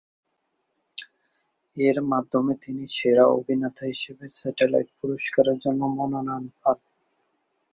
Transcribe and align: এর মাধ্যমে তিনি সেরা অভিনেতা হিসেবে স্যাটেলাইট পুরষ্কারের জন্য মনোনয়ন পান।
এর 1.77 1.97
মাধ্যমে 2.11 2.53
তিনি 2.63 2.83
সেরা 2.95 3.25
অভিনেতা 3.37 3.83
হিসেবে 3.85 4.25
স্যাটেলাইট 4.37 4.89
পুরষ্কারের 4.99 5.57
জন্য 5.59 5.81
মনোনয়ন 5.97 6.45
পান। 6.59 6.77